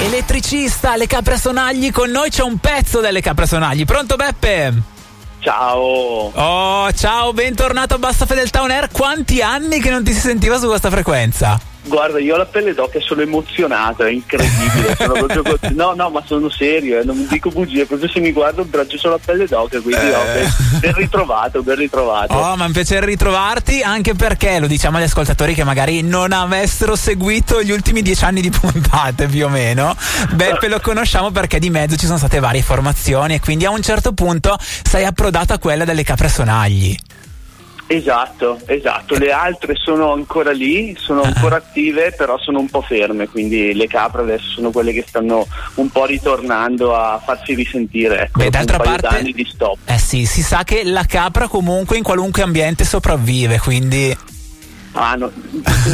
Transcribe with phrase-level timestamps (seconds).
[0.00, 3.84] Elettricista, le capre sonagli, con noi c'è un pezzo delle capre sonagli.
[3.84, 4.72] Pronto Beppe?
[5.40, 6.30] Ciao.
[6.32, 8.90] Oh, ciao, bentornato a Bassa Fedeltà On Air.
[8.92, 11.58] Quanti anni che non ti si sentiva su questa frequenza?
[11.88, 14.94] Guarda, io ho la pelle d'oca sono emozionato, è incredibile.
[14.96, 18.64] sono proprio no, no, ma sono serio, eh, non dico bugie, proprio se mi guardo
[18.64, 20.10] braccio solo la pelle d'oca, quindi eh.
[20.10, 22.34] ben, ben, ritrovato, ben ritrovato.
[22.34, 26.32] Oh, ma è un piacere ritrovarti, anche perché lo diciamo agli ascoltatori che magari non
[26.32, 29.96] avessero seguito gli ultimi dieci anni di puntate più o meno.
[30.34, 33.82] Beppe lo conosciamo perché di mezzo ci sono state varie formazioni e quindi a un
[33.82, 36.96] certo punto sei approdato a quella delle capre sonagli.
[37.90, 39.16] Esatto, esatto.
[39.16, 43.86] Le altre sono ancora lì, sono ancora attive, però sono un po' ferme, quindi le
[43.86, 48.24] capre adesso sono quelle che stanno un po' ritornando a farsi risentire.
[48.24, 49.78] Ecco, Beh, d'altra parte, di stop.
[49.86, 54.14] Eh sì, si sa che la capra comunque in qualunque ambiente sopravvive, quindi
[55.00, 55.30] Ah, no,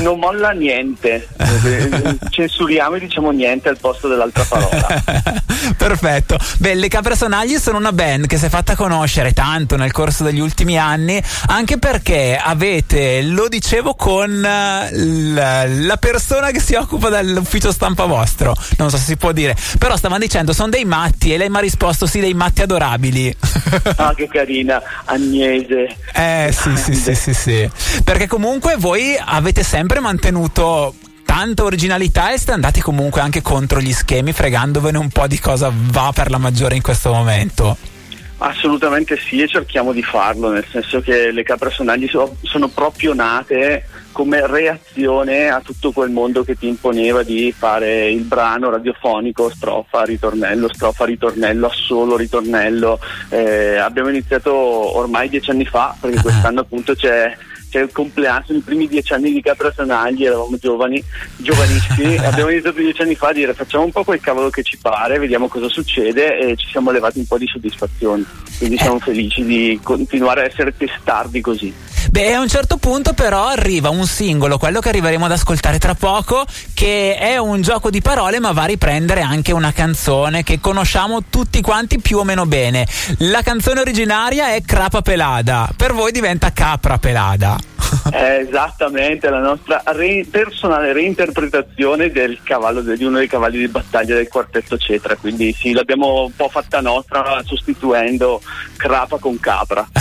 [0.00, 1.28] non molla niente.
[2.30, 5.02] Censuriamo e diciamo niente al posto dell'altra parola.
[5.76, 6.38] Perfetto.
[6.58, 10.40] Beh, le Caprasonagli sono una band che si è fatta conoscere tanto nel corso degli
[10.40, 17.72] ultimi anni, anche perché avete, lo dicevo con la, la persona che si occupa dell'ufficio
[17.72, 21.36] stampa vostro, non so se si può dire, però stavano dicendo sono dei matti e
[21.36, 23.36] lei mi ha risposto sì, dei matti adorabili.
[23.96, 25.94] ah, che carina, Agnese.
[26.14, 27.70] Eh, sì, sì, sì, sì, sì.
[28.02, 28.93] Perché comunque voi
[29.24, 35.08] avete sempre mantenuto tanta originalità e siete andati comunque anche contro gli schemi fregandovene un
[35.08, 37.76] po' di cosa va per la maggiore in questo momento.
[38.38, 43.14] Assolutamente sì e cerchiamo di farlo, nel senso che le capre sonagli so, sono proprio
[43.14, 49.50] nate come reazione a tutto quel mondo che ti imponeva di fare il brano radiofonico,
[49.50, 53.00] strofa, ritornello, strofa, ritornello, assolo, ritornello.
[53.28, 56.22] Eh, abbiamo iniziato ormai dieci anni fa, perché ah.
[56.22, 57.36] quest'anno appunto c'è
[57.74, 61.02] c'è il compleanno, i primi dieci anni di Capra-Sanagli, eravamo giovani,
[61.38, 64.78] giovanissimi, abbiamo iniziato dieci anni fa a dire facciamo un po' quel cavolo che ci
[64.78, 68.22] pare, vediamo cosa succede e ci siamo levati un po' di soddisfazione,
[68.58, 71.72] quindi siamo felici di continuare a essere testardi così.
[72.10, 75.94] Beh, a un certo punto però arriva un singolo, quello che arriveremo ad ascoltare tra
[75.94, 80.60] poco, che è un gioco di parole ma va a riprendere anche una canzone che
[80.60, 82.86] conosciamo tutti quanti più o meno bene.
[83.18, 87.58] La canzone originaria è Crapa Pelada, per voi diventa Capra Pelada.
[88.10, 94.14] È esattamente la nostra re- personale reinterpretazione del cavallo, di uno dei cavalli di battaglia
[94.14, 98.40] del quartetto Cetra, quindi sì, l'abbiamo un po' fatta nostra sostituendo
[98.76, 99.86] Crapa con Capra.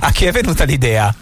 [0.00, 1.14] a chi è venuta l'idea?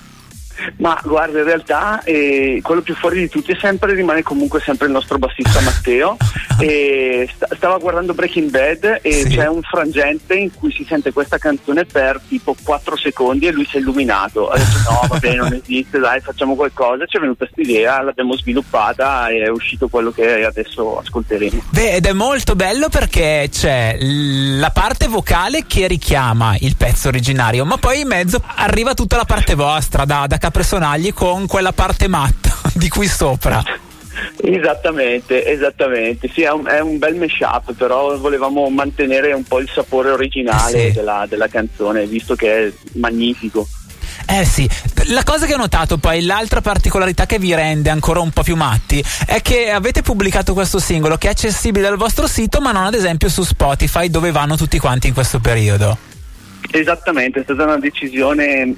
[0.76, 4.86] Ma guarda, in realtà eh, quello più fuori di tutti è sempre, rimane comunque sempre
[4.86, 6.16] il nostro bassista Matteo.
[6.58, 9.28] e st- stava guardando Breaking Bad e sì.
[9.28, 13.64] c'è un frangente in cui si sente questa canzone per tipo 4 secondi e lui
[13.66, 14.48] si è illuminato.
[14.48, 17.06] Ha detto no, va bene, non esiste, dai, facciamo qualcosa.
[17.06, 21.64] Ci è venuta questa idea, l'abbiamo sviluppata e è uscito quello che adesso ascolteremo.
[21.70, 27.64] Beh, ed è molto bello perché c'è la parte vocale che richiama il pezzo originario,
[27.64, 32.08] ma poi in mezzo arriva tutta la parte vostra da, da personagli con quella parte
[32.08, 33.62] matta di qui sopra.
[34.42, 36.28] Esattamente, esattamente.
[36.32, 40.88] Sì, è un, è un bel mashup, però volevamo mantenere un po' il sapore originale
[40.88, 40.92] sì.
[40.92, 43.66] della, della canzone, visto che è magnifico.
[44.30, 44.68] Eh sì,
[45.06, 48.56] la cosa che ho notato poi, l'altra particolarità che vi rende ancora un po' più
[48.56, 52.84] matti, è che avete pubblicato questo singolo che è accessibile dal vostro sito, ma non
[52.84, 55.96] ad esempio su Spotify, dove vanno tutti quanti in questo periodo.
[56.70, 58.74] Esattamente, è stata una decisione,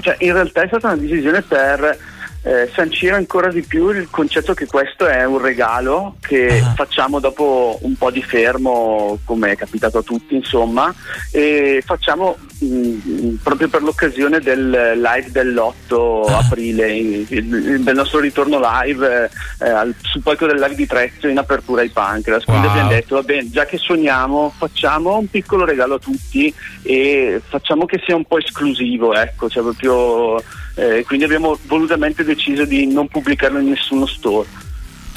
[0.00, 1.96] cioè in realtà è stata una decisione per
[2.42, 6.74] eh, sancire ancora di più il concetto che questo è un regalo che uh-huh.
[6.74, 10.94] facciamo dopo un po' di fermo, come è capitato a tutti, insomma,
[11.32, 16.26] e facciamo mh, mm, proprio per l'occasione del live dell'8 uh-huh.
[16.28, 21.26] aprile, il, il, del nostro ritorno live eh, al, sul palco del live di Trezzo
[21.26, 22.44] in apertura ai Pancras.
[22.44, 22.70] Quindi wow.
[22.70, 27.84] abbiamo detto, va bene, già che suoniamo, facciamo un piccolo regalo a tutti e facciamo
[27.84, 30.40] che sia un po' esclusivo, ecco, cioè proprio
[30.78, 34.66] eh, quindi abbiamo volutamente deciso di non pubblicarlo in nessuno store.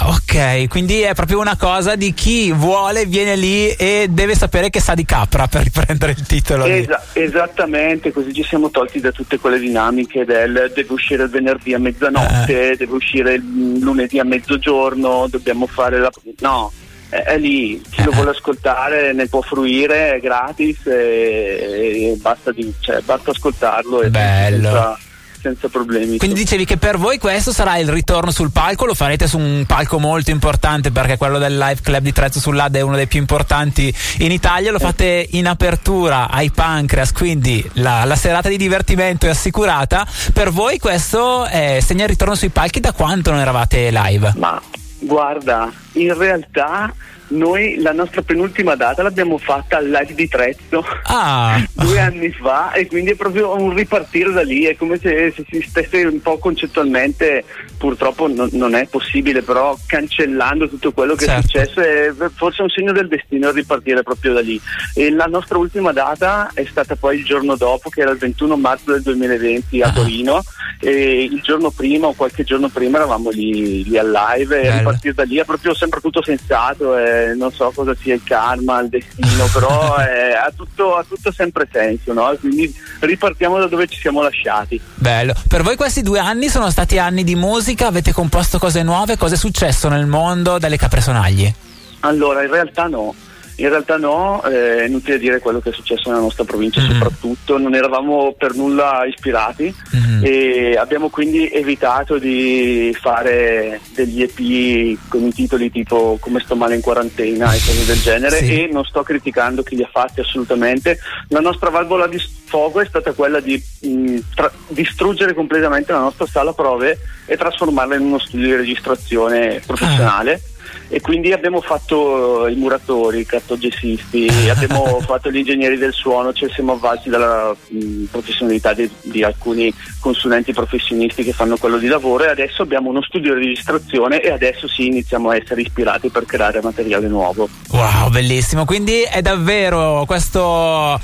[0.04, 4.80] Ok, quindi è proprio una cosa di chi vuole viene lì e deve sapere che
[4.80, 6.66] sa di capra per riprendere il titolo.
[6.66, 11.76] Esa- esattamente, così ci siamo tolti da tutte quelle dinamiche del deve uscire il venerdì
[11.76, 12.76] a mezzanotte, eh.
[12.78, 16.10] deve uscire il lunedì a mezzogiorno, dobbiamo fare la...
[16.40, 16.72] No,
[17.10, 18.16] è, lì, chi lo eh.
[18.16, 24.02] vuole ascoltare ne può fruire, è gratis e, e basta, di, cioè, basta ascoltarlo.
[24.02, 24.64] E Bello.
[24.64, 25.00] Senza,
[25.42, 26.18] senza problemi.
[26.18, 29.64] Quindi dicevi che per voi questo sarà il ritorno sul palco, lo farete su un
[29.66, 33.20] palco molto importante perché quello del Live Club di Trezzo sull'Ad è uno dei più
[33.20, 39.26] importanti in Italia, lo fate in apertura ai Pancreas, quindi la, la serata di divertimento
[39.26, 40.06] è assicurata.
[40.32, 44.34] Per voi questo è, segna il ritorno sui palchi da quanto non eravate live?
[44.38, 44.62] Ma
[45.04, 46.94] Guarda, in realtà
[47.32, 51.62] noi la nostra penultima data l'abbiamo fatta al live di Trezzo ah.
[51.74, 55.46] due anni fa e quindi è proprio un ripartire da lì, è come se, se
[55.50, 57.44] si stesse un po' concettualmente,
[57.78, 61.40] purtroppo non, non, è possibile, però cancellando tutto quello che certo.
[61.58, 64.60] è successo è forse un segno del destino ripartire proprio da lì.
[64.94, 68.58] E la nostra ultima data è stata poi il giorno dopo, che era il 21
[68.58, 69.92] marzo del 2020 a ah.
[69.92, 70.44] Torino
[70.80, 74.78] e il giorno prima o qualche giorno prima eravamo lì, lì al live e Bello.
[74.78, 76.96] ripartire da lì è proprio sempre tutto sensato.
[76.98, 81.32] E, non so cosa sia il karma, il destino, però è, ha, tutto, ha, tutto,
[81.32, 82.36] sempre senso, no?
[82.40, 84.80] quindi ripartiamo da dove ci siamo lasciati.
[84.96, 89.18] Bello, per voi questi due anni sono stati anni di musica, avete composto cose nuove,
[89.18, 91.54] cosa è successo nel mondo delle capresonaglie?
[92.02, 93.14] Allora, in realtà no
[93.56, 96.92] in realtà no, eh, è inutile dire quello che è successo nella nostra provincia mm-hmm.
[96.92, 100.24] soprattutto, non eravamo per nulla ispirati mm-hmm.
[100.24, 106.76] e abbiamo quindi evitato di fare degli EP con i titoli tipo come sto male
[106.76, 108.64] in quarantena e cose del genere sì.
[108.64, 110.98] e non sto criticando chi li ha fatti assolutamente.
[111.30, 116.00] La nostra valvola di sfogo è stata quella di mh, mm, tra- distruggere completamente la
[116.00, 120.34] nostra sala prove e trasformarla in uno studio di registrazione professionale.
[120.34, 120.52] Ah
[120.94, 126.46] e quindi abbiamo fatto i muratori, i cartogessisti, abbiamo fatto gli ingegneri del suono, ci
[126.54, 132.26] siamo avvalsi dalla mh, professionalità di, di, alcuni consulenti professionisti che fanno quello di lavoro
[132.26, 136.26] e adesso abbiamo uno studio di registrazione e adesso sì iniziamo a essere ispirati per
[136.26, 137.48] creare materiale nuovo.
[137.70, 141.00] Wow, bellissimo, quindi è davvero questo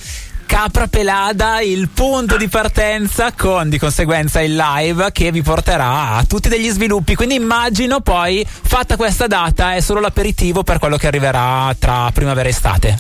[0.48, 6.24] Capra Pelada il punto di partenza con di conseguenza il live che vi porterà a
[6.24, 7.16] tutti degli sviluppi.
[7.16, 12.48] Quindi immagino poi, fatta questa data, è solo l'aperitivo per quello che arriverà tra primavera
[12.48, 13.00] e estate.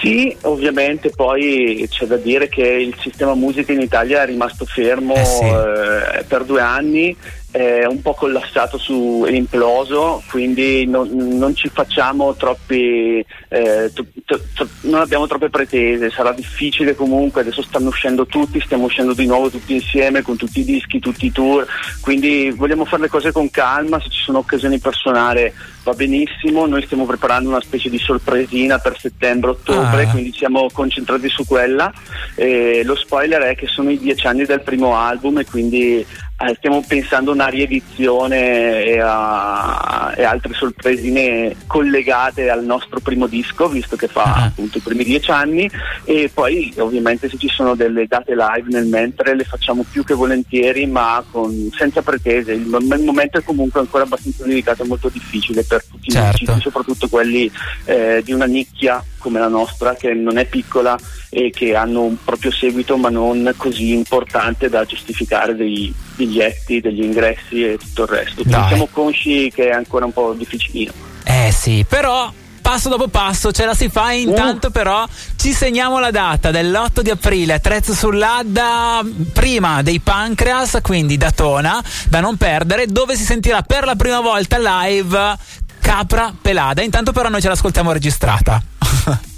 [0.00, 5.14] Sì, ovviamente poi c'è da dire che il sistema musica in Italia è rimasto fermo
[5.14, 5.44] eh sì.
[5.44, 7.14] eh, per due anni
[7.54, 14.04] è un po' collassato su, è imploso, quindi non, non ci facciamo troppi, eh, t-
[14.24, 19.14] t- t- non abbiamo troppe pretese, sarà difficile comunque, adesso stanno uscendo tutti, stiamo uscendo
[19.14, 21.64] di nuovo tutti insieme con tutti i dischi, tutti i tour,
[22.00, 25.54] quindi vogliamo fare le cose con calma, se ci sono occasioni per suonare
[25.84, 30.10] va benissimo, noi stiamo preparando una specie di sorpresina per settembre-ottobre, ah.
[30.10, 31.92] quindi siamo concentrati su quella.
[32.34, 36.04] E lo spoiler è che sono i dieci anni del primo album e quindi
[36.46, 43.26] eh, stiamo pensando a una riedizione e, a, e, altre sorpresine collegate al nostro primo
[43.26, 44.44] disco, visto che fa uh-huh.
[44.44, 45.70] appunto i primi dieci anni,
[46.04, 50.14] e poi ovviamente se ci sono delle date live nel mentre le facciamo più che
[50.14, 52.52] volentieri, ma con, senza pretese.
[52.52, 56.18] Il, il, momento è comunque ancora abbastanza delicato e molto difficile per tutti certo.
[56.18, 57.50] i musicisti, soprattutto quelli
[57.84, 60.98] eh, di una nicchia come la nostra, che non è piccola
[61.30, 67.02] e che hanno un proprio seguito, ma non così importante da giustificare dei biglietti, degli
[67.02, 68.42] ingressi e tutto il resto.
[68.42, 70.92] Quindi siamo consci che è ancora un po' difficilino.
[71.24, 72.30] Eh sì, però
[72.60, 74.70] passo dopo passo ce la si fa intanto uh.
[74.70, 75.06] però
[75.36, 79.02] ci segniamo la data dell'8 di aprile Trezzo sull'Adda
[79.34, 84.56] prima dei Pancreas quindi Datona da non perdere dove si sentirà per la prima volta
[84.58, 85.36] live
[85.84, 88.62] Capra Pelada intanto però noi ce l'ascoltiamo registrata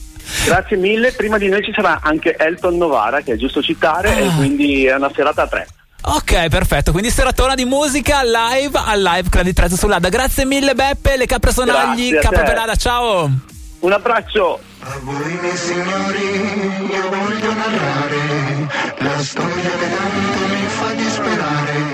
[0.44, 4.18] Grazie mille, prima di noi ci sarà anche Elton Novara che è giusto citare ah.
[4.18, 5.66] e quindi è una serata a tre.
[6.02, 6.92] Ok, perfetto.
[6.92, 10.08] Quindi seratona di musica live al live Club di Trezzo sull'Ada.
[10.08, 13.30] Grazie mille Beppe, le capre sonagli, capra pelada, ciao.
[13.80, 14.60] Un abbraccio.
[14.80, 21.85] A voi miei signori, io voglio narrare la storia che tanto mi fa disperare.